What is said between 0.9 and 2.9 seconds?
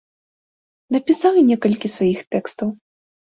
Напісаў і некалькі сваіх тэкстаў.